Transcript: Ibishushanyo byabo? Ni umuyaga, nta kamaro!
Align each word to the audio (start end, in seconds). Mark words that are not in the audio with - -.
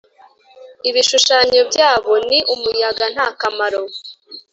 Ibishushanyo 0.89 1.61
byabo? 1.69 2.11
Ni 2.29 2.39
umuyaga, 2.53 3.05
nta 3.13 3.27
kamaro! 3.39 3.81